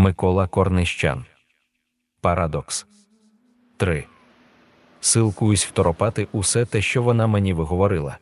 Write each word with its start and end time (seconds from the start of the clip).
Микола 0.00 0.46
Корнищан. 0.46 1.24
Парадокс 2.20 2.86
3. 3.76 4.04
Силкуюсь 5.00 5.66
второпати 5.66 6.28
усе 6.32 6.64
те, 6.64 6.82
що 6.82 7.02
вона 7.02 7.26
мені 7.26 7.52
виговорила. 7.52 8.18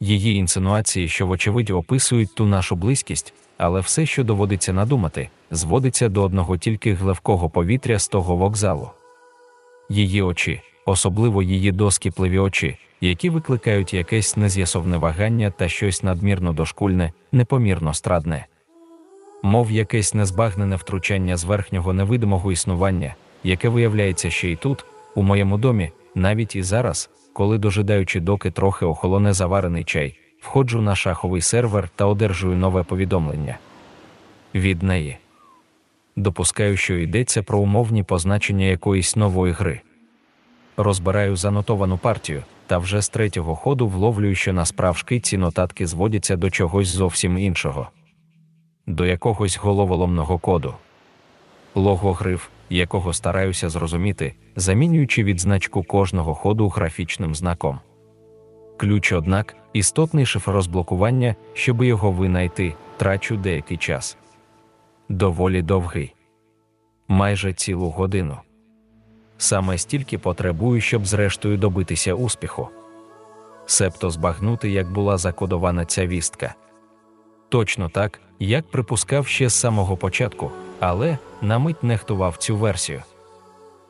Її 0.00 0.34
інсинуації, 0.34 1.08
що, 1.08 1.26
вочевидь, 1.26 1.70
описують 1.70 2.34
ту 2.34 2.46
нашу 2.46 2.76
близькість, 2.76 3.34
але 3.58 3.80
все, 3.80 4.06
що 4.06 4.24
доводиться 4.24 4.72
надумати, 4.72 5.28
зводиться 5.50 6.08
до 6.08 6.22
одного 6.22 6.56
тільки 6.56 6.94
гливкого 6.94 7.50
повітря 7.50 7.98
з 7.98 8.08
того 8.08 8.36
вокзалу. 8.36 8.90
Її 9.88 10.22
очі, 10.22 10.60
особливо 10.84 11.42
її 11.42 11.72
доскіпливі 11.72 12.38
очі, 12.38 12.78
які 13.00 13.30
викликають 13.30 13.94
якесь 13.94 14.36
нез'ясовне 14.36 14.96
вагання 14.96 15.50
та 15.50 15.68
щось 15.68 16.02
надмірно 16.02 16.52
дошкульне, 16.52 17.12
непомірно 17.32 17.94
страдне, 17.94 18.46
мов 19.46 19.70
якесь 19.70 20.14
незбагнене 20.14 20.76
втручання 20.76 21.36
з 21.36 21.44
верхнього 21.44 21.92
невидимого 21.92 22.52
існування, 22.52 23.14
яке 23.44 23.68
виявляється 23.68 24.30
ще 24.30 24.50
й 24.50 24.56
тут, 24.56 24.84
у 25.14 25.22
моєму 25.22 25.58
домі, 25.58 25.90
навіть 26.14 26.56
і 26.56 26.62
зараз, 26.62 27.10
коли, 27.32 27.58
дожидаючи, 27.58 28.20
доки 28.20 28.50
трохи 28.50 28.86
охолоне 28.86 29.32
заварений 29.32 29.84
чай, 29.84 30.18
входжу 30.40 30.80
на 30.80 30.96
шаховий 30.96 31.40
сервер 31.40 31.88
та 31.96 32.04
одержую 32.04 32.56
нове 32.56 32.82
повідомлення. 32.82 33.58
Від 34.54 34.82
неї 34.82 35.16
допускаю, 36.16 36.76
що 36.76 36.94
йдеться 36.94 37.42
про 37.42 37.58
умовні 37.58 38.02
позначення 38.02 38.64
якоїсь 38.64 39.16
нової 39.16 39.52
гри. 39.52 39.80
Розбираю 40.76 41.36
занотовану 41.36 41.98
партію, 41.98 42.42
та 42.66 42.78
вже 42.78 43.02
з 43.02 43.08
третього 43.08 43.54
ходу 43.54 43.88
вловлюю, 43.88 44.34
що 44.34 44.52
насправжки 44.52 45.20
ці 45.20 45.38
нотатки 45.38 45.86
зводяться 45.86 46.36
до 46.36 46.50
чогось 46.50 46.88
зовсім 46.88 47.38
іншого, 47.38 47.88
до 48.86 49.06
якогось 49.06 49.58
головоломного 49.58 50.38
коду. 50.38 50.74
Логогриф, 51.74 52.48
якого 52.70 53.12
стараюся 53.12 53.68
зрозуміти, 53.68 54.34
замінюючи 54.56 55.24
відзначку 55.24 55.82
кожного 55.82 56.34
ходу 56.34 56.68
графічним 56.68 57.34
знаком. 57.34 57.80
Ключ, 58.76 59.12
однак, 59.12 59.56
істотний 59.72 60.26
шифр 60.26 60.50
розблокування, 60.50 61.34
щоб 61.54 61.82
його 61.82 62.10
винайти, 62.10 62.74
трачу 62.96 63.36
деякий 63.36 63.76
час. 63.76 64.16
Доволі 65.08 65.62
довгий. 65.62 66.14
Майже 67.08 67.52
цілу 67.52 67.90
годину. 67.90 68.36
Саме 69.38 69.78
стільки 69.78 70.18
потребую, 70.18 70.80
щоб 70.80 71.06
зрештою 71.06 71.56
добитися 71.56 72.14
успіху. 72.14 72.68
Себто 73.66 74.10
збагнути, 74.10 74.70
як 74.70 74.92
була 74.92 75.16
закодована 75.16 75.84
ця 75.84 76.06
вістка. 76.06 76.54
Точно 77.48 77.88
так, 77.88 78.20
як 78.38 78.70
припускав 78.70 79.26
ще 79.26 79.48
з 79.48 79.54
самого 79.54 79.96
початку, 79.96 80.50
але 80.80 81.18
на 81.42 81.58
мить 81.58 81.84
нехтував 81.84 82.36
цю 82.36 82.56
версію. 82.56 83.02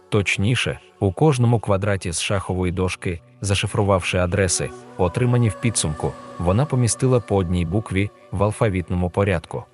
Точніше, 0.09 0.79
у 1.01 1.13
кожному 1.13 1.61
квадраті 1.61 2.13
з 2.13 2.21
шахової 2.21 2.73
дошки, 2.73 3.21
зашифрувавши 3.41 4.19
адреси, 4.19 4.71
отримані 4.99 5.49
в 5.49 5.55
підсумку, 5.55 6.13
вона 6.39 6.65
помістила 6.65 7.21
по 7.21 7.37
одній 7.37 7.65
букві 7.65 8.11
в 8.31 8.43
алфавітному 8.43 9.11
порядку. 9.11 9.65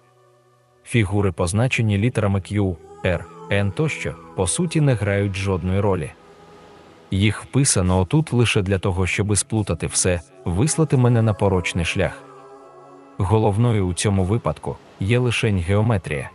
Фігури, 0.84 1.32
позначені 1.32 1.98
літерами 1.98 2.38
Q, 2.38 2.76
R, 3.04 3.24
N 3.50 3.72
тощо, 3.72 4.14
по 4.36 4.46
суті, 4.46 4.80
не 4.80 4.94
грають 4.94 5.36
жодної 5.36 5.80
ролі. 5.80 6.10
Їх 7.10 7.42
вписано 7.42 8.00
отут 8.00 8.32
лише 8.32 8.62
для 8.62 8.78
того, 8.78 9.06
щоби 9.06 9.36
сплутати 9.36 9.86
все, 9.86 10.20
вислати 10.44 10.96
мене 10.96 11.22
на 11.22 11.34
порочний 11.34 11.84
шлях. 11.84 12.22
Головною 13.18 13.86
у 13.86 13.94
цьому 13.94 14.24
випадку 14.24 14.76
є 15.00 15.18
лишень 15.18 15.58
геометрія. 15.58 16.30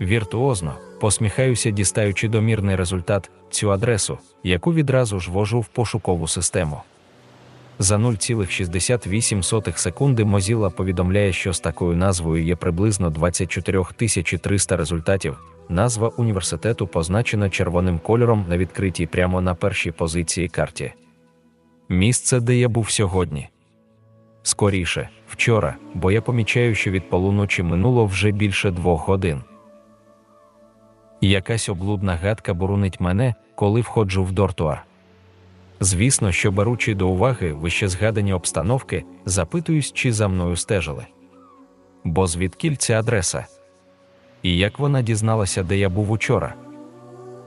Віртуозно, 0.00 0.74
посміхаюся, 1.00 1.70
дістаючи 1.70 2.28
домірний 2.28 2.76
результат, 2.76 3.30
цю 3.50 3.70
адресу, 3.70 4.18
яку 4.42 4.74
відразу 4.74 5.20
ж 5.20 5.30
вожу 5.30 5.60
в 5.60 5.66
пошукову 5.66 6.28
систему. 6.28 6.82
За 7.78 7.96
0,68 7.96 9.76
секунди 9.76 10.24
Mozilla 10.24 10.70
повідомляє, 10.70 11.32
що 11.32 11.52
з 11.52 11.60
такою 11.60 11.96
назвою 11.96 12.44
є 12.44 12.56
приблизно 12.56 13.10
24 13.10 13.84
300 14.42 14.76
результатів. 14.76 15.38
Назва 15.68 16.08
університету 16.08 16.86
позначена 16.86 17.50
червоним 17.50 17.98
кольором 17.98 18.44
на 18.48 18.58
відкритій 18.58 19.06
прямо 19.06 19.40
на 19.40 19.54
першій 19.54 19.90
позиції 19.90 20.48
карті. 20.48 20.92
Місце, 21.88 22.40
де 22.40 22.56
я 22.56 22.68
був 22.68 22.90
сьогодні. 22.90 23.48
Скоріше, 24.46 25.08
вчора, 25.28 25.76
бо 25.94 26.12
я 26.12 26.22
помічаю, 26.22 26.74
що 26.74 26.90
від 26.90 27.10
полуночі 27.10 27.62
минуло 27.62 28.06
вже 28.06 28.30
більше 28.30 28.70
двох 28.70 29.08
годин. 29.08 29.42
Якась 31.20 31.68
облудна 31.68 32.16
гадка 32.16 32.54
бурунить 32.54 33.00
мене, 33.00 33.34
коли 33.54 33.80
входжу 33.80 34.24
в 34.24 34.32
дортуар. 34.32 34.84
Звісно, 35.80 36.32
що 36.32 36.52
беручи 36.52 36.94
до 36.94 37.08
уваги 37.08 37.52
вище 37.52 37.88
згадані 37.88 38.32
обстановки, 38.32 39.04
запитуюсь, 39.24 39.92
чи 39.92 40.12
за 40.12 40.28
мною 40.28 40.56
стежили. 40.56 41.06
Бо 42.04 42.26
звідкіль 42.26 42.76
ця 42.76 42.98
адреса? 42.98 43.46
І 44.42 44.58
як 44.58 44.78
вона 44.78 45.02
дізналася, 45.02 45.62
де 45.62 45.76
я 45.76 45.88
був 45.88 46.10
учора? 46.10 46.54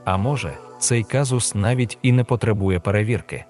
А 0.04 0.16
може, 0.16 0.52
цей 0.78 1.04
казус 1.04 1.54
навіть 1.54 1.98
і 2.02 2.12
не 2.12 2.24
потребує 2.24 2.80
перевірки, 2.80 3.44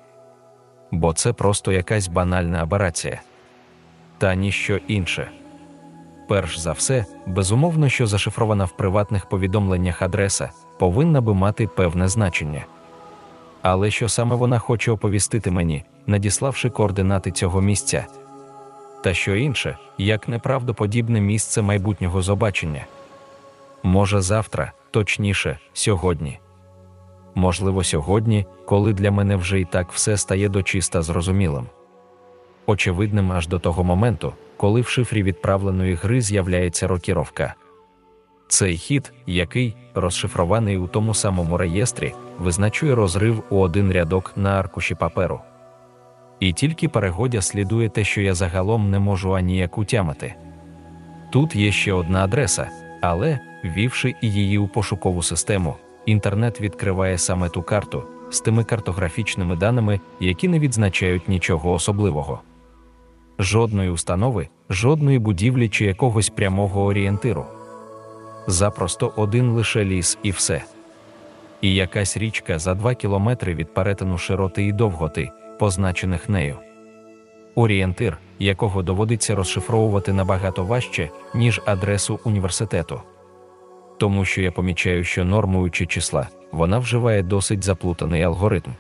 бо 0.91 1.13
це 1.13 1.33
просто 1.33 1.73
якась 1.73 2.09
банальна 2.09 2.63
аберація, 2.63 3.21
та 4.19 4.35
ніщо 4.35 4.77
інше. 4.89 5.31
Перш 6.29 6.59
за 6.59 6.73
все, 6.73 7.05
безумовно, 7.27 7.89
що 7.89 8.07
зашифрована 8.07 8.65
в 8.65 8.71
приватних 8.71 9.27
повідомленнях 9.27 10.03
адреса 10.03 10.51
повинна 10.79 11.21
би 11.21 11.35
мати 11.35 11.67
певне 11.67 12.09
значення. 12.09 12.65
Але 13.63 13.91
що 13.91 14.09
саме 14.09 14.37
вона 14.37 14.59
хоче 14.59 14.93
оповістити 14.93 15.51
мені, 15.51 15.85
надіславши 16.07 16.71
координати 16.71 17.31
цього 17.31 17.61
місця? 17.61 18.07
Та 19.05 19.15
що 19.15 19.37
інше, 19.37 19.79
як 19.99 20.29
неправдоподібне 20.29 21.21
місце 21.21 21.63
майбутнього 21.63 22.23
зобачення? 22.23 22.87
Може, 23.83 24.21
завтра, 24.21 24.73
точніше, 24.91 25.59
сьогодні. 25.73 26.39
Можливо, 27.35 27.85
сьогодні, 27.85 28.47
коли 28.67 28.93
для 28.93 29.11
мене 29.11 29.37
вже 29.37 29.61
і 29.61 29.65
так 29.65 29.93
все 29.93 30.17
стає 30.17 30.49
дочиста 30.49 31.03
зрозумілим. 31.03 31.67
Очевидним 32.71 33.33
аж 33.33 33.49
до 33.49 33.59
того 33.59 33.85
моменту, 33.85 34.33
коли 34.57 34.81
в 34.81 34.89
шифрі 34.89 35.23
відправленої 35.23 35.95
гри 35.95 36.21
з'являється 36.21 36.87
рокіровка. 36.87 37.55
Цей 38.49 38.77
хід, 38.77 39.13
який, 39.27 39.77
розшифрований 39.95 40.79
у 40.79 40.87
тому 40.87 41.15
самому 41.15 41.57
реєстрі, 41.57 42.15
визначує 42.39 42.95
розрив 42.95 43.43
у 43.51 43.57
один 43.57 43.93
рядок 43.93 44.33
на 44.37 44.51
аркуші 44.51 44.95
паперу. 44.95 45.41
І 46.41 46.53
тільки 46.53 46.89
перегодя 46.89 47.43
слідує 47.43 47.89
те, 47.89 48.05
що 48.05 48.21
я 48.21 48.35
загалом 48.35 48.91
не 48.91 48.99
можу 48.99 49.35
аніяк 49.35 49.79
утямити. 49.79 50.35
Тут 51.33 51.57
є 51.57 51.73
ще 51.73 51.93
одна 51.93 52.25
адреса, 52.25 52.71
але, 53.03 53.39
ввівши 53.65 54.15
її 54.23 54.59
у 54.59 54.69
пошукову 54.69 55.23
систему, 55.23 55.77
інтернет 56.07 56.61
відкриває 56.61 57.19
саме 57.19 57.49
ту 57.49 57.63
карту 57.63 58.03
з 58.31 58.41
тими 58.41 58.65
картографічними 58.65 59.57
даними, 59.57 60.01
які 60.21 60.49
не 60.49 60.59
відзначають 60.59 61.29
нічого 61.29 61.73
особливого. 61.73 62.41
Жодної 63.41 63.91
установи, 63.91 64.49
жодної 64.71 65.19
будівлі 65.19 65.69
чи 65.69 65.85
якогось 65.85 66.29
прямого 66.29 66.85
орієнтиру. 66.85 67.45
Запросто 68.47 69.13
один 69.17 69.51
лише 69.51 69.85
ліс 69.85 70.19
і 70.23 70.31
все. 70.31 70.63
І 71.61 71.75
якась 71.75 72.17
річка 72.17 72.59
за 72.59 72.75
два 72.75 72.95
кілометри 72.95 73.55
від 73.55 73.75
перетину 73.75 74.19
широти 74.19 74.65
і 74.67 74.73
довготи, 74.73 75.31
позначених 75.59 76.29
нею. 76.29 76.57
Орієнтир, 77.55 78.19
якого 78.39 78.83
доводиться 78.83 79.35
розшифровувати 79.35 80.13
набагато 80.13 80.65
важче, 80.65 81.11
ніж 81.35 81.61
адресу 81.67 82.21
університету. 82.25 83.01
Тому 83.99 84.25
що 84.25 84.43
я 84.43 84.53
помічаю, 84.53 85.05
що 85.05 85.25
нормуючи 85.25 85.87
числа, 85.87 86.29
вона 86.53 86.79
вживає 86.79 87.23
досить 87.23 87.65
заплутаний 87.65 88.23
алгоритм. 88.23 88.71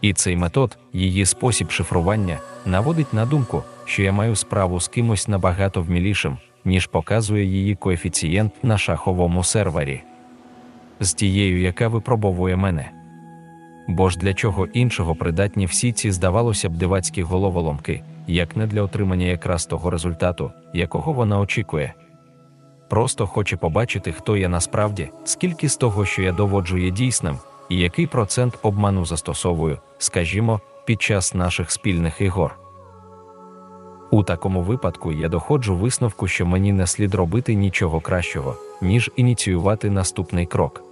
І 0.00 0.12
цей 0.12 0.36
метод, 0.36 0.78
її 0.92 1.26
спосіб 1.26 1.70
шифрування, 1.70 2.38
наводить 2.66 3.14
на 3.14 3.26
думку, 3.26 3.62
що 3.84 4.02
я 4.02 4.12
маю 4.12 4.36
справу 4.36 4.80
з 4.80 4.88
кимось 4.88 5.28
набагато 5.28 5.82
вмілішим, 5.82 6.36
ніж 6.64 6.86
показує 6.86 7.44
її 7.44 7.74
коефіцієнт 7.74 8.52
на 8.62 8.78
шаховому 8.78 9.44
сервері, 9.44 10.02
з 11.00 11.14
тією, 11.14 11.60
яка 11.60 11.88
випробовує 11.88 12.56
мене. 12.56 12.90
Бо 13.88 14.10
ж 14.10 14.18
для 14.18 14.34
чого 14.34 14.66
іншого 14.66 15.14
придатні 15.14 15.66
всі 15.66 15.92
ці, 15.92 16.10
здавалося 16.10 16.68
б, 16.68 16.72
дивацькі 16.72 17.22
головоломки, 17.22 18.02
як 18.26 18.56
не 18.56 18.66
для 18.66 18.82
отримання 18.82 19.26
якраз 19.26 19.66
того 19.66 19.90
результату, 19.90 20.52
якого 20.74 21.12
вона 21.12 21.40
очікує. 21.40 21.94
Просто 22.88 23.26
хоче 23.26 23.56
побачити, 23.56 24.12
хто 24.12 24.36
я 24.36 24.48
насправді, 24.48 25.10
скільки 25.24 25.68
з 25.68 25.76
того, 25.76 26.04
що 26.04 26.22
я 26.22 26.32
доводжу, 26.32 26.78
є 26.78 26.90
дійсним, 26.90 27.38
і 27.68 27.78
який 27.78 28.06
процент 28.06 28.58
обману 28.62 29.04
застосовую, 29.04 29.78
скажімо, 29.98 30.60
під 30.84 31.02
час 31.02 31.34
наших 31.34 31.70
спільних 31.70 32.20
ігор. 32.20 32.58
У 34.10 34.22
такому 34.22 34.62
випадку 34.62 35.12
я 35.12 35.28
доходжу 35.28 35.76
висновку, 35.76 36.28
що 36.28 36.46
мені 36.46 36.72
не 36.72 36.86
слід 36.86 37.14
робити 37.14 37.54
нічого 37.54 38.00
кращого, 38.00 38.56
ніж 38.82 39.10
ініціювати 39.16 39.90
наступний 39.90 40.46
крок. 40.46 40.82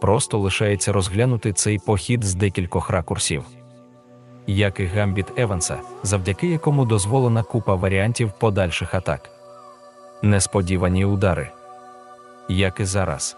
Просто 0.00 0.38
лишається 0.38 0.92
розглянути 0.92 1.52
цей 1.52 1.78
похід 1.78 2.24
з 2.24 2.34
декількох 2.34 2.90
ракурсів. 2.90 3.44
Як 4.46 4.80
і 4.80 4.84
гамбіт 4.86 5.26
Еванса, 5.38 5.78
завдяки 6.02 6.46
якому 6.46 6.84
дозволена 6.84 7.42
купа 7.42 7.74
варіантів 7.74 8.32
подальших 8.38 8.94
атак, 8.94 9.30
несподівані 10.22 11.04
удари. 11.04 11.50
Як 12.48 12.80
і 12.80 12.84
зараз. 12.84 13.36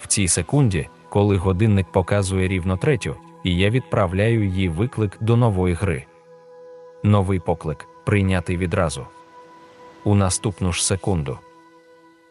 В 0.00 0.06
цій 0.06 0.28
секунді, 0.28 0.88
коли 1.10 1.36
годинник 1.36 1.86
показує 1.92 2.48
рівно 2.48 2.76
третю, 2.76 3.16
і 3.44 3.56
я 3.56 3.70
відправляю 3.70 4.46
їй 4.48 4.68
виклик 4.68 5.18
до 5.20 5.36
нової 5.36 5.74
гри. 5.74 6.04
Новий 7.02 7.40
поклик 7.40 7.86
прийнятий 8.06 8.56
відразу. 8.56 9.06
У 10.04 10.14
наступну 10.14 10.72
ж 10.72 10.86
секунду. 10.86 11.38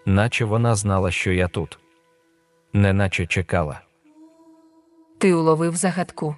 Наче 0.06 0.46
вона 0.46 0.76
знала, 0.76 1.12
що 1.12 1.32
я 1.32 1.48
тут, 1.48 1.80
неначе 2.74 3.26
чекала. 3.26 3.82
Ти 5.18 5.34
уловив 5.34 5.76
загадку. 5.76 6.36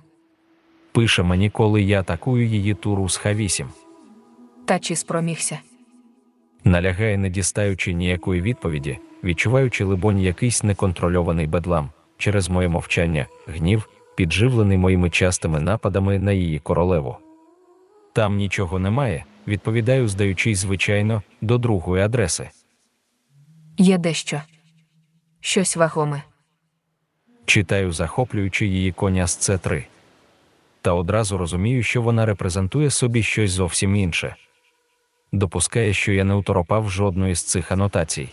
Пише 0.92 1.24
мені, 1.24 1.50
коли 1.50 1.82
я 1.82 2.00
атакую 2.00 2.48
її 2.48 2.74
туру 2.74 3.10
з 3.10 3.20
Х8. 3.26 3.66
Та 4.66 4.80
чи 4.80 4.96
спромігся? 4.96 5.60
Налягає, 6.64 7.18
не 7.18 7.30
дістаючи 7.30 7.94
ніякої 7.94 8.42
відповіді, 8.42 9.00
відчуваючи, 9.24 9.84
либонь, 9.84 10.20
якийсь 10.20 10.64
неконтрольований 10.64 11.48
бедлам 11.48 11.90
через 12.22 12.50
моє 12.50 12.68
мовчання, 12.68 13.28
гнів, 13.48 13.90
підживлений 14.16 14.78
моїми 14.78 15.10
частими 15.10 15.60
нападами 15.60 16.20
на 16.20 16.32
її 16.32 16.60
королеву. 16.60 17.18
Там 18.14 18.36
нічого 18.36 18.80
немає, 18.80 19.26
відповідаю, 19.48 20.08
здаючись, 20.08 20.60
звичайно, 20.60 21.24
до 21.42 21.58
другої 21.58 22.04
адреси. 22.04 22.50
Є 23.78 23.98
дещо. 23.98 24.42
Щось 25.40 25.78
вагоме. 25.78 26.24
Читаю, 27.46 27.92
захоплюючи 27.92 28.68
її 28.68 28.92
коня 28.92 29.28
з 29.28 29.50
С3. 29.50 29.84
Та 30.82 30.94
одразу 30.94 31.38
розумію, 31.38 31.84
що 31.84 32.02
вона 32.02 32.26
репрезентує 32.26 32.90
собі 32.90 33.24
щось 33.24 33.52
зовсім 33.52 33.96
інше. 33.96 34.36
Допускає, 35.32 35.94
що 35.94 36.12
я 36.12 36.24
не 36.24 36.34
уторопав 36.34 36.90
жодної 36.90 37.36
з 37.36 37.44
цих 37.44 37.72
анотацій. 37.72 38.30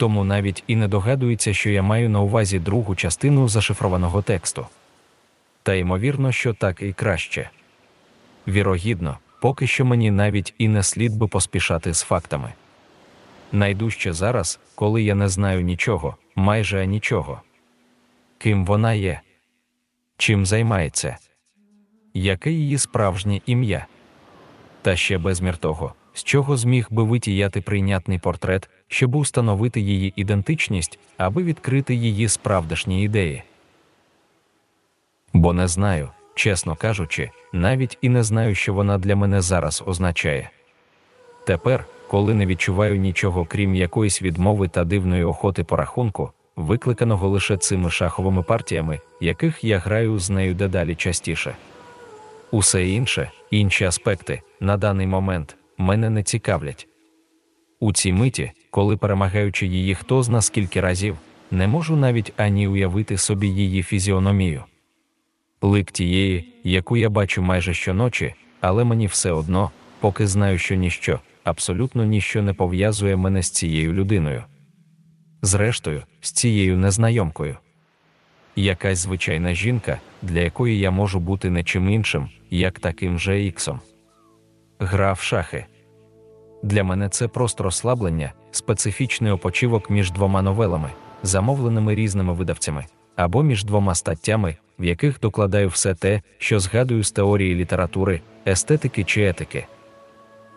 Тому 0.00 0.24
навіть 0.24 0.64
і 0.66 0.76
не 0.76 0.88
догадується, 0.88 1.54
що 1.54 1.70
я 1.70 1.82
маю 1.82 2.10
на 2.10 2.20
увазі 2.20 2.58
другу 2.58 2.94
частину 2.94 3.48
зашифрованого 3.48 4.22
тексту. 4.22 4.66
Та 5.62 5.74
ймовірно, 5.74 6.32
що 6.32 6.54
так 6.54 6.82
і 6.82 6.92
краще. 6.92 7.50
Вірогідно, 8.48 9.18
поки 9.40 9.66
що 9.66 9.84
мені 9.84 10.10
навіть 10.10 10.54
і 10.58 10.68
не 10.68 10.82
слід 10.82 11.16
би 11.16 11.26
поспішати 11.26 11.94
з 11.94 12.02
фактами. 12.02 12.52
Найдужче 13.52 14.12
зараз, 14.12 14.60
коли 14.74 15.02
я 15.02 15.14
не 15.14 15.28
знаю 15.28 15.60
нічого, 15.60 16.16
майже 16.34 16.86
нічого. 16.86 17.42
Ким 18.38 18.64
вона 18.64 18.92
є? 18.92 19.20
Чим 20.16 20.46
займається? 20.46 21.16
Яке 22.14 22.50
її 22.50 22.78
справжнє 22.78 23.40
ім'я? 23.46 23.86
Та 24.82 24.96
ще 24.96 25.18
безмір 25.18 25.56
того, 25.56 25.94
з 26.14 26.24
чого 26.24 26.56
зміг 26.56 26.86
би 26.90 27.02
витіяти 27.02 27.60
прийнятний 27.60 28.18
портрет, 28.18 28.70
щоб 28.90 29.14
установити 29.14 29.80
її 29.80 30.12
ідентичність, 30.16 30.98
аби 31.16 31.42
відкрити 31.42 31.94
її 31.94 32.28
справдешні 32.28 33.04
ідеї. 33.04 33.42
Бо 35.32 35.52
не 35.52 35.68
знаю, 35.68 36.08
чесно 36.34 36.76
кажучи, 36.76 37.30
навіть 37.52 37.98
і 38.00 38.08
не 38.08 38.22
знаю, 38.22 38.54
що 38.54 38.74
вона 38.74 38.98
для 38.98 39.16
мене 39.16 39.40
зараз 39.40 39.82
означає. 39.86 40.50
Тепер, 41.46 41.86
коли 42.08 42.34
не 42.34 42.46
відчуваю 42.46 42.96
нічого 42.96 43.44
крім 43.44 43.74
якоїсь 43.74 44.22
відмови 44.22 44.68
та 44.68 44.84
дивної 44.84 45.24
охоти 45.24 45.64
по 45.64 45.76
рахунку, 45.76 46.32
викликаного 46.56 47.28
лише 47.28 47.56
цими 47.56 47.90
шаховими 47.90 48.42
партіями, 48.42 49.00
яких 49.20 49.64
я 49.64 49.78
граю 49.78 50.18
з 50.18 50.30
нею 50.30 50.54
дедалі 50.54 50.94
частіше. 50.94 51.56
Усе 52.50 52.88
інше, 52.88 53.30
інші 53.50 53.84
аспекти, 53.84 54.42
на 54.60 54.76
даний 54.76 55.06
момент, 55.06 55.56
мене 55.78 56.10
не 56.10 56.22
цікавлять. 56.22 56.88
У 57.80 57.92
цій 57.92 58.12
миті, 58.12 58.52
коли 58.70 58.96
перемагаючи 58.96 59.66
її 59.66 59.94
хто 59.94 60.22
зна 60.22 60.40
скільки 60.40 60.80
разів, 60.80 61.16
не 61.50 61.68
можу 61.68 61.96
навіть 61.96 62.32
ані 62.36 62.68
уявити 62.68 63.18
собі 63.18 63.48
її 63.48 63.82
фізіономію. 63.82 64.64
Лик 65.62 65.90
тієї, 65.90 66.52
яку 66.64 66.96
я 66.96 67.08
бачу 67.10 67.42
майже 67.42 67.74
щоночі, 67.74 68.34
але 68.60 68.84
мені 68.84 69.06
все 69.06 69.32
одно, 69.32 69.70
поки 70.00 70.26
знаю, 70.26 70.58
що 70.58 70.74
ніщо, 70.74 71.20
абсолютно 71.44 72.04
ніщо 72.04 72.42
не 72.42 72.54
пов'язує 72.54 73.16
мене 73.16 73.42
з 73.42 73.50
цією 73.50 73.92
людиною. 73.92 74.44
Зрештою, 75.42 76.02
з 76.20 76.32
цією 76.32 76.76
незнайомкою. 76.76 77.56
Якась 78.56 78.98
звичайна 78.98 79.54
жінка, 79.54 80.00
для 80.22 80.40
якої 80.40 80.78
я 80.78 80.90
можу 80.90 81.20
бути 81.20 81.50
не 81.50 81.64
чим 81.64 81.90
іншим, 81.90 82.28
як 82.50 82.78
таким 82.78 83.18
же 83.18 83.44
іксом. 83.44 83.80
Гра 84.78 85.12
в 85.12 85.20
шахи. 85.20 85.66
Для 86.62 86.84
мене 86.84 87.08
це 87.08 87.28
просто 87.28 87.64
розслаблення, 87.64 88.32
специфічний 88.50 89.32
опочивок 89.32 89.90
між 89.90 90.10
двома 90.10 90.42
новелами, 90.42 90.90
замовленими 91.22 91.94
різними 91.94 92.32
видавцями, 92.32 92.86
або 93.16 93.42
між 93.42 93.64
двома 93.64 93.94
статтями, 93.94 94.56
в 94.78 94.84
яких 94.84 95.20
докладаю 95.20 95.68
все 95.68 95.94
те, 95.94 96.22
що 96.38 96.60
згадую 96.60 97.04
з 97.04 97.12
теорії 97.12 97.54
літератури, 97.54 98.20
естетики 98.46 99.04
чи 99.04 99.28
етики. 99.28 99.66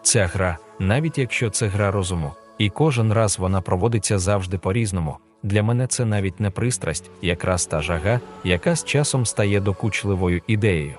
Ця 0.01 0.25
гра, 0.25 0.57
навіть 0.79 1.17
якщо 1.17 1.49
це 1.49 1.67
гра 1.67 1.91
розуму, 1.91 2.31
і 2.57 2.69
кожен 2.69 3.13
раз 3.13 3.39
вона 3.39 3.61
проводиться 3.61 4.19
завжди 4.19 4.57
по-різному. 4.57 5.17
Для 5.43 5.63
мене 5.63 5.87
це 5.87 6.05
навіть 6.05 6.39
не 6.39 6.49
пристрасть, 6.49 7.11
якраз 7.21 7.65
та 7.65 7.81
жага, 7.81 8.19
яка 8.43 8.75
з 8.75 8.83
часом 8.83 9.25
стає 9.25 9.59
докучливою 9.59 10.41
ідеєю, 10.47 10.93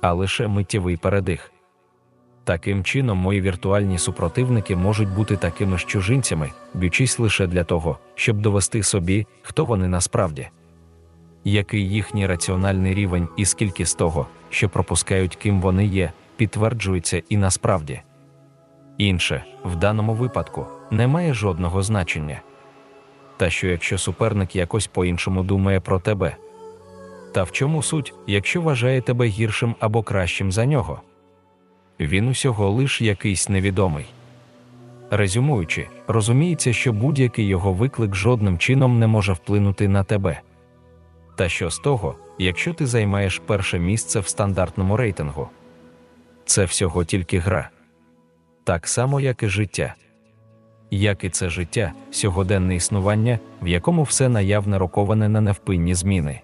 а 0.00 0.12
лише 0.12 0.48
миттєвий 0.48 0.96
передих. 0.96 1.52
Таким 2.48 2.84
чином, 2.84 3.18
мої 3.18 3.40
віртуальні 3.40 3.98
супротивники 3.98 4.76
можуть 4.76 5.08
бути 5.08 5.36
такими 5.36 5.78
ж 5.78 5.86
чужинцями, 5.86 6.50
б'ючись 6.74 7.18
лише 7.18 7.46
для 7.46 7.64
того, 7.64 7.98
щоб 8.14 8.40
довести 8.40 8.82
собі, 8.82 9.26
хто 9.42 9.64
вони 9.64 9.88
насправді, 9.88 10.48
який 11.44 11.90
їхній 11.90 12.26
раціональний 12.26 12.94
рівень 12.94 13.28
і 13.36 13.44
скільки 13.44 13.86
з 13.86 13.94
того, 13.94 14.26
що 14.50 14.68
пропускають, 14.68 15.36
ким 15.36 15.60
вони 15.60 15.86
є, 15.86 16.12
підтверджується 16.36 17.22
і 17.28 17.36
насправді. 17.36 18.00
Інше, 18.98 19.44
в 19.64 19.76
даному 19.76 20.14
випадку, 20.14 20.66
не 20.90 21.06
має 21.06 21.34
жодного 21.34 21.82
значення. 21.82 22.40
Та 23.36 23.50
що 23.50 23.68
якщо 23.68 23.98
суперник 23.98 24.56
якось 24.56 24.86
по-іншому 24.86 25.42
думає 25.42 25.80
про 25.80 26.00
тебе? 26.00 26.36
Та 27.34 27.42
в 27.42 27.52
чому 27.52 27.82
суть, 27.82 28.14
якщо 28.26 28.62
вважає 28.62 29.00
тебе 29.00 29.26
гіршим 29.26 29.74
або 29.80 30.02
кращим 30.02 30.52
за 30.52 30.66
нього? 30.66 31.00
Він 32.00 32.28
усього 32.28 32.70
лиш 32.70 33.00
якийсь 33.00 33.48
невідомий. 33.48 34.06
Резюмуючи, 35.10 35.88
розуміється, 36.06 36.72
що 36.72 36.92
будь-який 36.92 37.46
його 37.46 37.72
виклик 37.72 38.14
жодним 38.14 38.58
чином 38.58 38.98
не 38.98 39.06
може 39.06 39.32
вплинути 39.32 39.88
на 39.88 40.04
тебе. 40.04 40.40
Та 41.36 41.48
що 41.48 41.70
з 41.70 41.78
того, 41.78 42.14
якщо 42.38 42.74
ти 42.74 42.86
займаєш 42.86 43.38
перше 43.46 43.78
місце 43.78 44.20
в 44.20 44.28
стандартному 44.28 44.96
рейтингу? 44.96 45.48
Це 46.44 46.64
всього 46.64 47.04
тільки 47.04 47.38
гра. 47.38 47.70
Так 48.64 48.88
само, 48.88 49.20
як 49.20 49.42
і 49.42 49.48
життя. 49.48 49.94
Як 50.90 51.24
і 51.24 51.30
це 51.30 51.48
життя, 51.48 51.92
сьогоденне 52.10 52.74
існування, 52.74 53.38
в 53.62 53.68
якому 53.68 54.02
все 54.02 54.28
наявне 54.28 54.78
роковане 54.78 55.28
на 55.28 55.40
невпинні 55.40 55.94
зміни. 55.94 56.40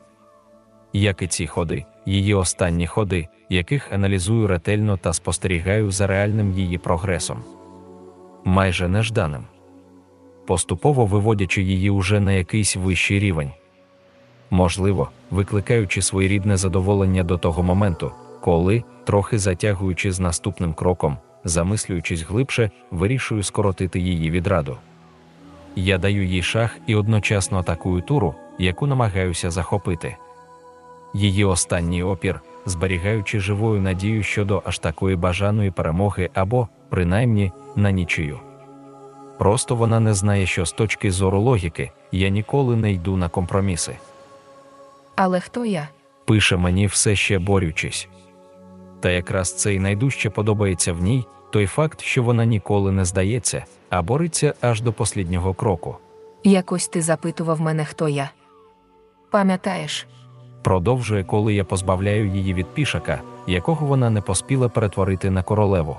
Як 0.93 1.23
і 1.23 1.27
ці 1.27 1.47
ходи, 1.47 1.85
її 2.07 2.35
останні 2.35 2.87
ходи, 2.87 3.29
яких 3.49 3.93
аналізую 3.93 4.47
ретельно 4.47 4.97
та 4.97 5.13
спостерігаю 5.13 5.91
за 5.91 6.07
реальним 6.07 6.53
її 6.53 6.79
прогресом. 6.79 7.39
Майже 8.45 8.89
нежданим. 8.89 9.45
Поступово 10.47 11.07
виводячи 11.07 11.63
її 11.63 11.91
уже 11.91 12.21
на 12.21 12.33
якийсь 12.33 12.77
вищий 12.77 13.19
рівень. 13.19 13.51
Можливо, 14.51 15.11
викликаючи 15.31 16.03
своєрідне 16.03 16.57
задоволення 16.57 17.23
до 17.23 17.39
того 17.39 17.63
моменту, 17.63 18.13
коли, 18.41 18.83
трохи 19.05 19.39
затягуючи 19.39 20.13
з 20.13 20.21
наступним 20.21 20.75
кроком, 20.75 21.19
замислюючись 21.45 22.23
глибше, 22.23 22.71
вирішую 22.91 23.43
скоротити 23.43 24.01
її 24.01 24.31
відраду. 24.31 24.77
Я 25.77 25.99
даю 25.99 26.25
їй 26.25 26.43
шах 26.43 26.79
і 26.87 26.95
одночасно 26.95 27.59
атакую 27.59 28.03
туру, 28.03 28.35
яку 28.59 28.87
намагаюся 28.87 29.51
захопити. 29.51 30.17
Її 31.15 31.45
останній 31.45 32.03
опір, 32.03 32.41
зберігаючи 32.67 33.41
живою 33.41 33.81
надію 33.81 34.23
щодо 34.23 34.63
аж 34.65 34.79
такої 34.79 35.17
бажаної 35.17 35.71
перемоги 35.71 36.31
або, 36.35 36.69
принаймні, 36.89 37.53
на 37.77 37.91
нічию. 37.91 38.41
Просто 39.39 39.77
вона 39.77 40.01
не 40.01 40.15
знає, 40.15 40.47
що 40.47 40.67
з 40.67 40.73
точки 40.73 41.11
зору 41.11 41.41
логіки 41.41 41.91
я 42.13 42.29
ніколи 42.29 42.77
не 42.77 42.93
йду 42.93 43.17
на 43.17 43.29
компроміси. 43.29 43.97
Але 45.17 45.41
хто 45.41 45.65
я? 45.65 45.89
Пише 46.25 46.57
мені 46.57 46.87
все 46.87 47.17
ще 47.17 47.39
борючись. 47.39 48.09
Та 49.01 49.11
якраз 49.11 49.57
це 49.57 49.75
й 49.75 49.79
найдужче 49.79 50.31
подобається 50.31 50.93
в 50.93 51.03
ній 51.03 51.25
той 51.51 51.67
факт, 51.67 52.01
що 52.01 52.23
вона 52.23 52.45
ніколи 52.45 52.93
не 52.93 53.05
здається, 53.05 53.65
а 53.91 54.03
бореться 54.03 54.55
аж 54.61 54.81
до 54.81 54.93
посліднього 54.93 55.55
кроку. 55.55 55.97
Якось 56.45 56.89
ти 56.89 57.03
запитував 57.03 57.61
мене, 57.61 57.85
хто 57.85 58.09
я. 58.09 58.31
Пам'ятаєш, 59.31 60.07
Продовжує, 60.65 61.25
коли 61.25 61.55
я 61.55 61.65
позбавляю 61.65 62.27
її 62.29 62.55
від 62.55 62.67
пішака, 62.67 63.21
якого 63.47 63.87
вона 63.87 64.11
не 64.11 64.21
поспіла 64.21 64.69
перетворити 64.69 65.31
на 65.31 65.43
королеву. 65.43 65.97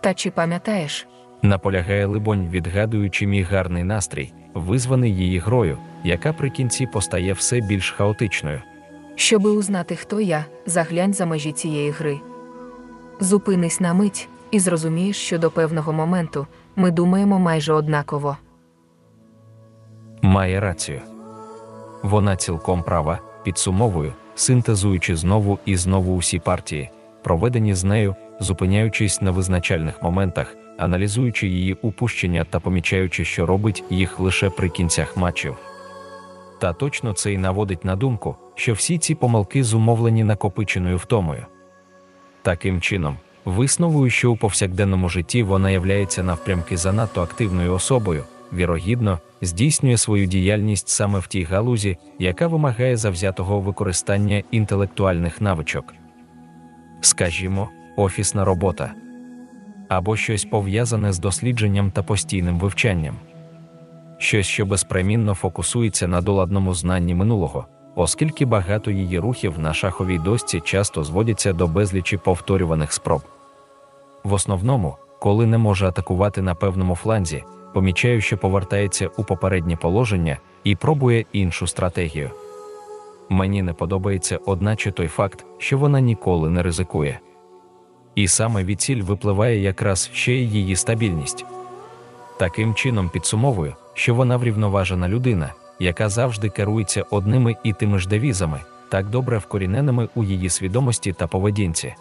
та 0.00 0.14
чи 0.14 0.30
пам'ятаєш, 0.30 1.06
Наполягає, 1.42 2.06
либонь, 2.06 2.48
відгадуючи 2.48 3.26
мій 3.26 3.42
гарний 3.42 3.84
настрій, 3.84 4.32
визваний 4.54 5.16
її 5.16 5.38
грою, 5.38 5.78
яка 6.04 6.32
при 6.32 6.50
кінці 6.50 6.86
постає 6.86 7.32
все 7.32 7.60
більш 7.60 7.90
хаотичною. 7.90 8.60
щоби 9.14 9.50
узнати, 9.50 9.96
хто 9.96 10.20
я, 10.20 10.44
заглянь 10.66 11.14
за 11.14 11.26
межі 11.26 11.52
цієї 11.52 11.90
гри. 11.90 12.20
Зупинись 13.20 13.80
на 13.80 13.94
мить 13.94 14.28
і 14.50 14.58
зрозумієш, 14.60 15.16
що 15.16 15.38
до 15.38 15.50
певного 15.50 15.92
моменту 15.92 16.46
ми 16.76 16.90
думаємо 16.90 17.38
майже 17.38 17.72
однаково. 17.72 18.36
Має 20.22 20.60
рацію. 20.60 21.00
Вона 22.02 22.36
цілком 22.36 22.82
права, 22.82 23.18
підсумовую, 23.44 24.12
синтезуючи 24.34 25.16
знову 25.16 25.58
і 25.64 25.76
знову 25.76 26.16
усі 26.16 26.38
партії, 26.38 26.90
проведені 27.22 27.74
з 27.74 27.84
нею, 27.84 28.16
зупиняючись 28.40 29.22
на 29.22 29.30
визначальних 29.30 30.02
моментах, 30.02 30.56
аналізуючи 30.78 31.48
її 31.48 31.74
упущення 31.82 32.44
та 32.50 32.60
помічаючи, 32.60 33.24
що 33.24 33.46
робить 33.46 33.84
їх 33.90 34.20
лише 34.20 34.50
при 34.50 34.68
кінцях 34.68 35.16
матчів. 35.16 35.56
Та 36.58 36.72
точно 36.72 37.12
це 37.12 37.32
й 37.32 37.38
наводить 37.38 37.84
на 37.84 37.96
думку, 37.96 38.36
що 38.54 38.72
всі 38.72 38.98
ці 38.98 39.14
помилки 39.14 39.64
зумовлені 39.64 40.24
накопиченою 40.24 40.96
втомою. 40.96 41.46
Таким 42.42 42.80
чином, 42.80 43.16
висновую, 43.44 44.10
що 44.10 44.32
у 44.32 44.36
повсякденному 44.36 45.08
житті 45.08 45.42
вона 45.42 45.70
являється 45.70 46.22
навпрямки 46.22 46.76
занадто 46.76 47.22
активною 47.22 47.74
особою, 47.74 48.24
вірогідно, 48.52 49.18
здійснює 49.42 49.96
свою 49.96 50.26
діяльність 50.26 50.88
саме 50.88 51.18
в 51.18 51.26
тій 51.26 51.42
галузі, 51.42 51.98
яка 52.18 52.46
вимагає 52.46 52.96
завзятого 52.96 53.60
використання 53.60 54.42
інтелектуальних 54.50 55.40
навичок. 55.40 55.94
Скажімо, 57.00 57.68
офісна 57.96 58.44
робота 58.44 58.94
або 59.90 60.16
щось 60.16 60.44
пов'язане 60.44 61.12
з 61.12 61.18
дослідженням 61.18 61.90
та 61.90 62.02
постійним 62.02 62.58
вивчанням, 62.58 63.16
щось, 64.18 64.46
що 64.46 64.66
безпремінно 64.66 65.34
фокусується 65.34 66.08
на 66.08 66.20
доладному 66.20 66.74
знанні 66.74 67.14
минулого, 67.14 67.66
оскільки 67.96 68.46
багато 68.46 68.90
її 68.90 69.18
рухів 69.18 69.58
на 69.58 69.74
шаховій 69.74 70.18
дошці 70.18 70.60
часто 70.60 71.04
зводяться 71.04 71.52
до 71.52 71.66
безлічі 71.66 72.16
повторюваних 72.16 72.92
спроб. 72.92 73.22
В 74.24 74.32
основному, 74.32 74.96
коли 75.20 75.46
не 75.46 75.58
може 75.58 75.88
атакувати 75.88 76.42
на 76.42 76.54
певному 76.54 76.94
фланзі, 76.94 77.44
помічаю, 77.74 78.20
що 78.20 78.38
повертається 78.38 79.10
у 79.16 79.24
попереднє 79.24 79.76
положення 79.76 80.38
і 80.64 80.76
пробує 80.76 81.24
іншу 81.32 81.66
стратегію. 81.66 82.30
Мені 83.28 83.62
не 83.62 83.72
подобається 83.72 84.38
одначе 84.46 84.90
той 84.90 85.08
факт, 85.08 85.44
що 85.58 85.78
вона 85.78 86.00
ніколи 86.00 86.50
не 86.50 86.62
ризикує. 86.62 87.20
І 88.14 88.28
саме 88.28 88.64
від 88.64 88.80
ціль 88.80 89.02
випливає 89.02 89.60
якраз 89.60 90.10
ще 90.12 90.32
й 90.32 90.50
її 90.50 90.76
стабільність. 90.76 91.44
Таким 92.38 92.74
чином 92.74 93.08
підсумовую, 93.08 93.74
що 93.94 94.14
вона 94.14 94.36
врівноважена 94.36 95.08
людина, 95.08 95.52
яка 95.78 96.08
завжди 96.08 96.48
керується 96.48 97.04
одними 97.10 97.56
і 97.64 97.72
тими 97.72 97.98
ж 97.98 98.08
девізами, 98.08 98.60
так 98.88 99.10
добре 99.10 99.38
вкоріненими 99.38 100.08
у 100.14 100.24
її 100.24 100.50
свідомості 100.50 101.12
та 101.12 101.26
поведінці. 101.26 101.94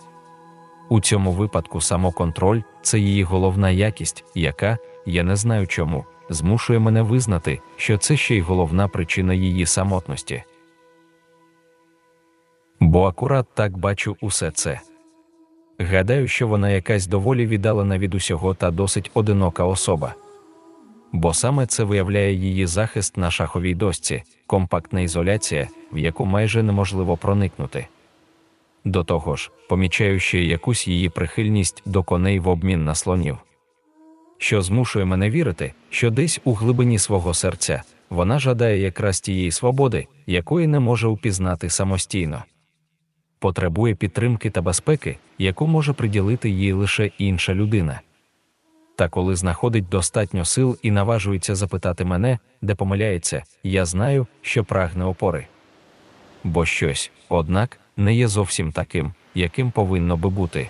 У 0.89 1.01
цьому 1.01 1.31
випадку 1.31 1.81
самоконтроль 1.81 2.61
це 2.81 2.99
її 2.99 3.23
головна 3.23 3.69
якість, 3.69 4.23
яка, 4.35 4.77
я 5.09 5.23
не 5.23 5.35
знаю 5.35 5.67
чому, 5.67 6.05
змушує 6.29 6.79
мене 6.79 7.01
визнати, 7.01 7.59
що 7.75 7.97
це 7.97 8.17
ще 8.17 8.35
й 8.35 8.41
головна 8.41 8.87
причина 8.87 9.33
її 9.33 9.65
самотності. 9.65 10.43
Бо 12.79 13.03
акурат 13.03 13.47
так 13.53 13.77
бачу 13.77 14.17
усе 14.21 14.51
це. 14.51 14.79
Гадаю, 15.79 16.27
що 16.27 16.47
вона 16.47 16.69
якась 16.69 17.07
доволі 17.07 17.47
віддалена 17.47 17.97
від 17.97 18.15
усього 18.15 18.53
та 18.53 18.71
досить 18.71 19.11
одинока 19.13 19.63
особа. 19.63 20.13
Бо 21.11 21.33
саме 21.33 21.65
це 21.65 21.83
виявляє 21.83 22.33
її 22.33 22.65
захист 22.65 23.17
на 23.17 23.31
шаховій 23.31 23.75
дошці, 23.75 24.23
компактна 24.47 25.01
ізоляція, 25.01 25.67
в 25.91 25.97
яку 25.97 26.25
майже 26.25 26.63
неможливо 26.63 27.17
проникнути. 27.17 27.87
До 28.85 29.03
того 29.03 29.35
ж, 29.35 29.51
помічаю 29.69 30.19
ще 30.19 30.43
якусь 30.43 30.87
її 30.87 31.09
прихильність 31.09 31.83
до 31.85 32.03
коней 32.03 32.39
в 32.39 32.47
обмін 32.47 32.85
на 32.85 32.95
слонів, 32.95 33.37
що 34.41 34.61
змушує 34.61 35.05
мене 35.05 35.29
вірити, 35.29 35.73
що 35.89 36.11
десь 36.11 36.41
у 36.43 36.53
глибині 36.53 36.99
свого 36.99 37.33
серця 37.33 37.83
вона 38.09 38.39
жадає 38.39 38.79
якраз 38.79 39.21
тієї 39.21 39.51
свободи, 39.51 40.07
якої 40.27 40.67
не 40.67 40.79
може 40.79 41.07
упізнати 41.07 41.69
самостійно. 41.69 42.43
Потребує 43.39 43.95
підтримки 43.95 44.49
та 44.49 44.61
безпеки, 44.61 45.17
яку 45.37 45.67
може 45.67 45.93
приділити 45.93 46.49
їй 46.49 46.73
лише 46.73 47.11
інша 47.17 47.53
людина. 47.53 48.01
Та 48.95 49.09
коли 49.09 49.35
знаходить 49.35 49.89
достатньо 49.89 50.45
сил 50.45 50.77
і 50.81 50.91
наважується 50.91 51.55
запитати 51.55 52.05
мене, 52.05 52.39
де 52.61 52.75
помиляється, 52.75 53.43
я 53.63 53.85
знаю, 53.85 54.27
що 54.41 54.63
прагне 54.63 55.05
опори. 55.05 55.47
Бо 56.43 56.65
щось, 56.65 57.11
однак, 57.29 57.79
не 57.97 58.15
є 58.15 58.27
зовсім 58.27 58.71
таким, 58.71 59.13
яким 59.35 59.71
повинно 59.71 60.17
би 60.17 60.29
бути. 60.29 60.69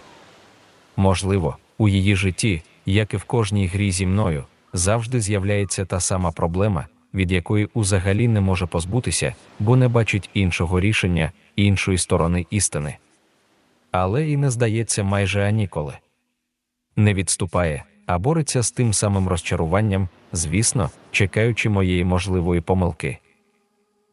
Можливо, 0.97 1.57
у 1.77 1.89
її 1.89 2.15
житті, 2.15 2.61
як 2.85 3.13
і 3.13 3.17
в 3.17 3.23
кожній 3.23 3.67
грі 3.67 3.91
зі 3.91 4.05
мною, 4.05 4.43
завжди 4.73 5.21
з'являється 5.21 5.85
та 5.85 5.99
сама 5.99 6.31
проблема, 6.31 6.87
від 7.13 7.31
якої 7.31 7.69
узагалі 7.73 8.27
не 8.27 8.41
може 8.41 8.65
позбутися, 8.65 9.35
бо 9.59 9.75
не 9.75 9.87
бачить 9.87 10.29
іншого 10.33 10.79
рішення, 10.79 11.31
іншої 11.55 11.97
сторони 11.97 12.45
істини. 12.49 12.97
Але 13.91 14.29
і 14.29 14.37
не 14.37 14.49
здається 14.49 15.03
майже 15.03 15.47
аніколи. 15.47 15.93
Не 16.95 17.13
відступає, 17.13 17.83
а 18.05 18.19
бореться 18.19 18.63
з 18.63 18.71
тим 18.71 18.93
самим 18.93 19.27
розчаруванням, 19.27 20.09
звісно, 20.31 20.89
чекаючи 21.11 21.69
моєї 21.69 22.05
можливої 22.05 22.61
помилки. 22.61 23.17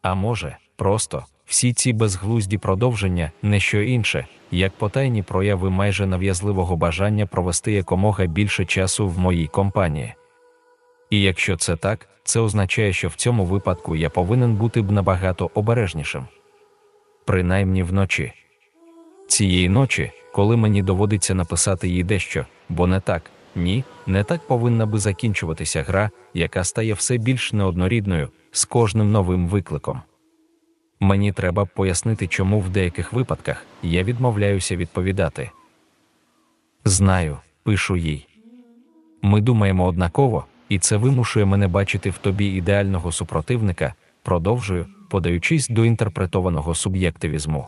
А 0.01 0.15
може, 0.15 0.57
просто 0.75 1.25
всі 1.47 1.73
ці 1.73 1.93
безглузді 1.93 2.57
продовження 2.57 3.31
не 3.41 3.59
що 3.59 3.81
інше, 3.81 4.27
як 4.51 4.73
потайні 4.73 5.23
прояви 5.23 5.69
майже 5.69 6.05
нав'язливого 6.05 6.75
бажання 6.75 7.25
провести 7.25 7.71
якомога 7.71 8.25
більше 8.25 8.65
часу 8.65 9.07
в 9.07 9.19
моїй 9.19 9.47
компанії. 9.47 10.13
І 11.09 11.21
якщо 11.21 11.57
це 11.57 11.75
так, 11.75 12.09
це 12.23 12.39
означає, 12.39 12.93
що 12.93 13.07
в 13.07 13.15
цьому 13.15 13.45
випадку 13.45 13.95
я 13.95 14.09
повинен 14.09 14.55
бути 14.55 14.81
б 14.81 14.91
набагато 14.91 15.51
обережнішим. 15.53 16.25
Принаймні 17.25 17.83
вночі. 17.83 18.33
Цієї 19.27 19.69
ночі, 19.69 20.11
коли 20.33 20.57
мені 20.57 20.83
доводиться 20.83 21.35
написати 21.35 21.87
їй 21.87 22.03
дещо, 22.03 22.45
бо 22.69 22.87
не 22.87 22.99
так, 22.99 23.31
ні, 23.55 23.83
не 24.07 24.23
так 24.23 24.47
повинна 24.47 24.85
би 24.85 24.99
закінчуватися 24.99 25.83
гра, 25.83 26.09
яка 26.33 26.63
стає 26.63 26.93
все 26.93 27.17
більш 27.17 27.53
неоднорідною 27.53 28.29
з 28.51 28.65
кожним 28.65 29.11
новим 29.11 29.47
викликом. 29.47 30.01
Мені 30.99 31.31
треба 31.31 31.65
пояснити, 31.65 32.27
чому 32.27 32.59
в 32.59 32.69
деяких 32.69 33.13
випадках 33.13 33.65
я 33.83 34.03
відмовляюся 34.03 34.75
відповідати. 34.75 35.51
Знаю, 36.85 37.37
пишу 37.63 37.95
їй. 37.95 38.27
Ми 39.21 39.41
думаємо 39.41 39.85
однаково, 39.85 40.45
і 40.69 40.79
це 40.79 40.97
вимушує 40.97 41.45
мене 41.45 41.67
бачити 41.67 42.09
в 42.09 42.17
тобі 42.17 42.45
ідеального 42.45 43.11
супротивника, 43.11 43.93
продовжую, 44.23 44.85
подаючись 45.09 45.67
до 45.67 45.85
інтерпретованого 45.85 46.75
суб'єктивізму. 46.75 47.67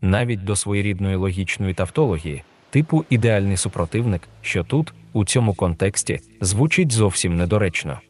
Навіть 0.00 0.44
до 0.44 0.56
своєрідної 0.56 1.16
логічної 1.16 1.74
тавтології, 1.74 2.42
типу 2.70 3.04
ідеальний 3.10 3.56
супротивник, 3.56 4.22
що 4.42 4.64
тут, 4.64 4.94
у 5.12 5.24
цьому 5.24 5.54
контексті, 5.54 6.20
звучить 6.40 6.92
зовсім 6.92 7.36
недоречно. 7.36 8.00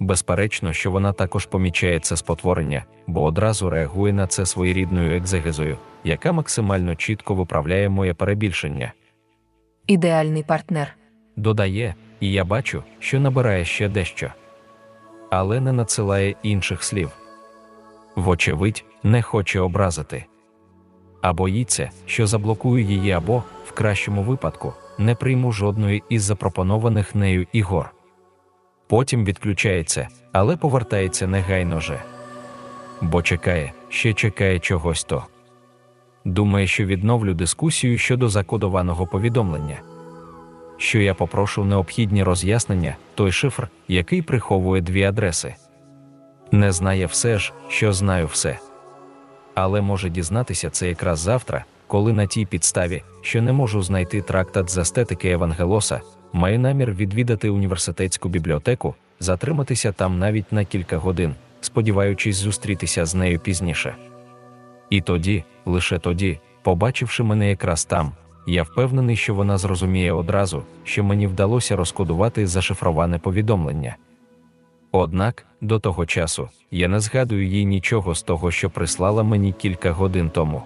Безперечно, 0.00 0.72
що 0.72 0.90
вона 0.90 1.12
також 1.12 1.46
помічає 1.46 1.98
це 2.00 2.16
спотворення, 2.16 2.84
бо 3.06 3.22
одразу 3.22 3.70
реагує 3.70 4.12
на 4.12 4.26
це 4.26 4.46
своєрідною 4.46 5.16
екзегезою, 5.16 5.78
яка 6.04 6.32
максимально 6.32 6.94
чітко 6.94 7.34
виправляє 7.34 7.88
моє 7.88 8.14
перебільшення. 8.14 8.92
Ідеальний 9.86 10.42
партнер. 10.42 10.96
Додає, 11.36 11.94
і 12.20 12.32
я 12.32 12.44
бачу, 12.44 12.82
що 12.98 13.20
набирає 13.20 13.64
ще 13.64 13.88
дещо. 13.88 14.32
Але 15.30 15.60
не 15.60 15.72
надсилає 15.72 16.34
інших 16.42 16.82
слів. 16.82 17.10
Вочевидь, 18.16 18.84
не 19.02 19.22
хоче 19.22 19.60
образити. 19.60 20.24
А 21.22 21.32
боїться, 21.32 21.90
що 22.06 22.26
заблокую 22.26 22.84
її, 22.84 23.12
або, 23.12 23.42
в 23.66 23.72
кращому 23.72 24.22
випадку, 24.22 24.74
не 24.98 25.14
прийму 25.14 25.52
жодної 25.52 26.02
із 26.08 26.22
запропонованих 26.22 27.14
нею 27.14 27.46
ігор. 27.52 27.95
Потім 28.86 29.24
відключається, 29.24 30.08
але 30.32 30.56
повертається 30.56 31.26
негайно 31.26 31.80
же. 31.80 32.02
Бо 33.00 33.22
чекає, 33.22 33.72
ще 33.88 34.12
чекає 34.12 34.58
чогось 34.58 35.04
то. 35.04 35.24
думає, 36.24 36.66
що 36.66 36.84
відновлю 36.84 37.34
дискусію 37.34 37.98
щодо 37.98 38.28
закодованого 38.28 39.06
повідомлення, 39.06 39.76
що 40.76 40.98
я 40.98 41.14
попрошу 41.14 41.64
необхідні 41.64 42.22
роз'яснення, 42.22 42.96
той 43.14 43.32
шифр, 43.32 43.68
який 43.88 44.22
приховує 44.22 44.82
дві 44.82 45.02
адреси. 45.02 45.54
Не 46.52 46.72
знає 46.72 47.06
все 47.06 47.38
ж, 47.38 47.52
що 47.68 47.92
знаю 47.92 48.26
все. 48.26 48.58
Але 49.54 49.80
може 49.80 50.10
дізнатися 50.10 50.70
це 50.70 50.88
якраз 50.88 51.18
завтра, 51.18 51.64
коли 51.86 52.12
на 52.12 52.26
тій 52.26 52.46
підставі, 52.46 53.02
що 53.20 53.42
не 53.42 53.52
можу 53.52 53.82
знайти 53.82 54.22
трактат 54.22 54.70
з 54.70 54.78
естетики 54.78 55.30
Евангелоса, 55.30 56.00
маю 56.36 56.58
намір 56.58 56.92
відвідати 56.92 57.50
університетську 57.50 58.28
бібліотеку, 58.28 58.94
затриматися 59.20 59.92
там 59.92 60.18
навіть 60.18 60.52
на 60.52 60.64
кілька 60.64 60.96
годин, 60.96 61.34
сподіваючись 61.60 62.36
зустрітися 62.36 63.06
з 63.06 63.14
нею 63.14 63.38
пізніше. 63.38 63.94
І 64.90 65.00
тоді, 65.00 65.44
лише 65.64 65.98
тоді, 65.98 66.40
побачивши 66.62 67.22
мене 67.22 67.50
якраз 67.50 67.84
там, 67.84 68.12
я 68.46 68.62
впевнений, 68.62 69.16
що 69.16 69.34
вона 69.34 69.58
зрозуміє 69.58 70.12
одразу, 70.12 70.62
що 70.84 71.04
мені 71.04 71.26
вдалося 71.26 71.76
розкодувати 71.76 72.46
зашифроване 72.46 73.18
повідомлення. 73.18 73.96
Однак, 74.92 75.46
до 75.60 75.78
того 75.78 76.06
часу, 76.06 76.48
я 76.70 76.88
не 76.88 77.00
згадую 77.00 77.46
їй 77.46 77.64
нічого 77.64 78.14
з 78.14 78.22
того, 78.22 78.50
що 78.50 78.70
прислала 78.70 79.22
мені 79.22 79.52
кілька 79.52 79.92
годин 79.92 80.30
тому. 80.30 80.62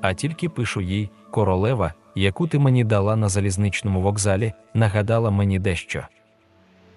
А 0.00 0.14
тільки 0.14 0.48
пишу 0.48 0.80
їй, 0.80 1.10
королева, 1.30 1.94
яку 2.16 2.46
ти 2.46 2.58
мені 2.58 2.84
дала 2.84 3.16
на 3.16 3.28
залізничному 3.28 4.00
вокзалі, 4.00 4.52
нагадала 4.74 5.30
мені 5.30 5.58
дещо. 5.58 6.02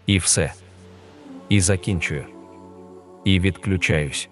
І 0.05 0.17
все. 0.17 0.53
І 1.49 1.61
закінчую. 1.61 2.23
І 3.25 3.39
відключаюсь. 3.39 4.29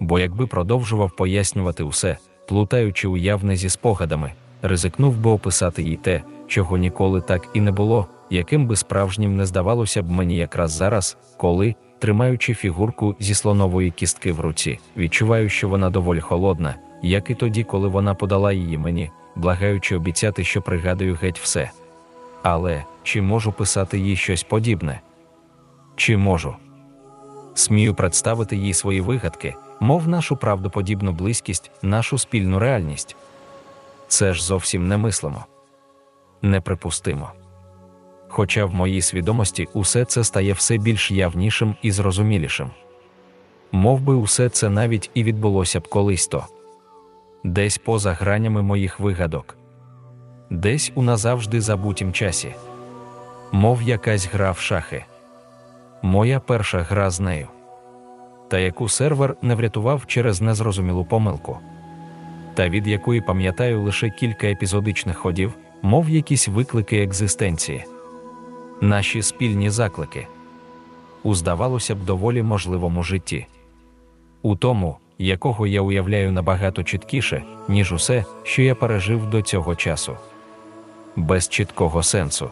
Бо 0.00 0.18
якби 0.18 0.46
продовжував 0.46 1.16
пояснювати 1.16 1.82
усе, 1.82 2.16
плутаючи 2.48 3.08
уявне 3.08 3.56
зі 3.56 3.68
спогадами, 3.68 4.32
ризикнув 4.62 5.16
би 5.16 5.30
описати 5.30 5.82
їй 5.82 5.96
те, 5.96 6.22
чого 6.46 6.76
ніколи 6.76 7.20
так 7.20 7.48
і 7.54 7.60
не 7.60 7.72
було, 7.72 8.06
яким 8.30 8.66
би 8.66 8.76
справжнім 8.76 9.36
не 9.36 9.46
здавалося 9.46 10.02
б 10.02 10.10
мені 10.10 10.36
якраз 10.36 10.70
зараз, 10.70 11.16
коли, 11.36 11.74
тримаючи 11.98 12.54
фігурку 12.54 13.16
зі 13.20 13.34
слонової 13.34 13.90
кістки 13.90 14.32
в 14.32 14.40
руці, 14.40 14.78
відчуваю, 14.96 15.48
що 15.48 15.68
вона 15.68 15.90
доволі 15.90 16.20
холодна, 16.20 16.74
як 17.02 17.30
і 17.30 17.34
тоді, 17.34 17.64
коли 17.64 17.88
вона 17.88 18.14
подала 18.14 18.52
її 18.52 18.78
мені, 18.78 19.10
благаючи 19.36 19.96
обіцяти, 19.96 20.44
що 20.44 20.62
пригадую 20.62 21.18
геть 21.22 21.40
все. 21.40 21.70
Але 22.42 22.84
чи 23.02 23.22
можу 23.22 23.52
писати 23.52 23.98
їй 23.98 24.16
щось 24.16 24.42
подібне? 24.42 25.00
Чи 25.96 26.16
можу? 26.16 26.56
Смію 27.54 27.94
представити 27.94 28.56
їй 28.56 28.74
свої 28.74 29.00
вигадки, 29.00 29.54
мов 29.80 30.08
нашу 30.08 30.36
правдоподібну 30.36 31.12
близькість, 31.12 31.70
нашу 31.82 32.18
спільну 32.18 32.58
реальність. 32.58 33.16
Це 34.08 34.34
ж 34.34 34.44
зовсім 34.44 34.88
немислимо. 34.88 35.46
Неприпустимо. 36.42 37.32
Хоча 38.28 38.64
в 38.64 38.74
моїй 38.74 39.02
свідомості 39.02 39.68
усе 39.72 40.04
це 40.04 40.24
стає 40.24 40.52
все 40.52 40.76
більш 40.76 41.10
явнішим 41.10 41.76
і 41.82 41.90
зрозумілішим. 41.90 42.70
Мов 43.72 44.00
би 44.00 44.14
усе 44.14 44.48
це 44.48 44.70
навіть 44.70 45.10
і 45.14 45.24
відбулося 45.24 45.80
б 45.80 45.88
колись 45.88 46.26
то. 46.26 46.46
Десь 47.44 47.78
поза 47.78 48.12
гранями 48.12 48.62
моїх 48.62 49.00
вигадок, 49.00 49.56
десь 50.50 50.92
у 50.94 51.02
назавжди 51.02 51.60
забутім 51.60 52.12
часі, 52.12 52.54
мов 53.52 53.82
якась 53.82 54.28
гра 54.32 54.50
в 54.50 54.58
шахи. 54.58 55.04
Моя 56.02 56.40
перша 56.40 56.82
гра 56.82 57.10
з 57.10 57.20
нею, 57.20 57.48
та 58.48 58.58
яку 58.58 58.88
сервер 58.88 59.36
не 59.42 59.54
врятував 59.54 60.06
через 60.06 60.40
незрозумілу 60.40 61.04
помилку, 61.04 61.58
та 62.54 62.68
від 62.68 62.86
якої 62.86 63.20
пам'ятаю 63.20 63.82
лише 63.82 64.10
кілька 64.10 64.46
епізодичних 64.46 65.16
ходів, 65.16 65.52
мов 65.82 66.08
якісь 66.08 66.48
виклики 66.48 67.02
екзистенції, 67.02 67.84
наші 68.80 69.22
спільні 69.22 69.70
заклики. 69.70 70.26
У 71.22 71.34
здавалося 71.34 71.94
б 71.94 72.04
доволі 72.04 72.42
можливому 72.42 73.02
житті, 73.02 73.46
у 74.42 74.56
тому, 74.56 74.96
якого 75.18 75.66
я 75.66 75.80
уявляю 75.80 76.32
набагато 76.32 76.82
чіткіше, 76.82 77.42
ніж 77.68 77.92
усе, 77.92 78.24
що 78.42 78.62
я 78.62 78.74
пережив 78.74 79.30
до 79.30 79.42
цього 79.42 79.74
часу, 79.74 80.16
без 81.16 81.48
чіткого 81.48 82.02
сенсу, 82.02 82.50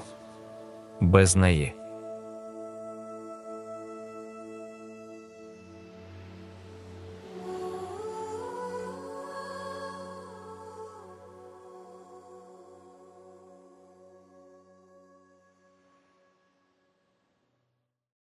без 1.00 1.36
неї. 1.36 1.72